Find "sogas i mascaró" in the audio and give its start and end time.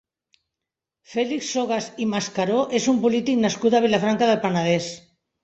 1.55-2.57